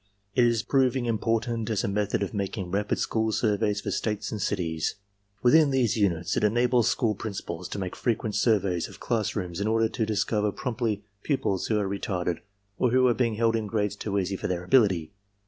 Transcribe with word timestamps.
It 0.33 0.45
is 0.45 0.63
proving 0.63 1.05
important 1.05 1.69
as 1.69 1.83
a 1.83 1.87
method 1.87 2.23
of 2.23 2.33
making 2.33 2.71
rapid 2.71 2.97
school 2.97 3.31
surveys 3.31 3.81
for 3.81 3.91
states 3.91 4.31
and 4.31 4.41
cities. 4.41 4.95
Within 5.43 5.69
these 5.69 5.95
units, 5.95 6.35
it 6.35 6.43
enables 6.43 6.89
school 6.89 7.13
principals 7.13 7.69
to 7.69 7.77
make 7.77 7.95
frequent 7.95 8.33
surveys 8.33 8.87
of 8.87 8.99
class 8.99 9.35
rooms 9.35 9.61
in 9.61 9.67
order 9.67 9.87
to 9.89 10.03
discover 10.07 10.51
promptly 10.51 11.03
pupils 11.21 11.67
who 11.67 11.77
are 11.77 11.87
retarded 11.87 12.39
or 12.79 12.89
who 12.89 13.05
are 13.07 13.13
being 13.13 13.35
held 13.35 13.55
in 13.55 13.67
grades 13.67 13.95
too 13.95 14.17
easy 14.17 14.35
for 14.35 14.47
their 14.47 14.63
ability. 14.63 15.11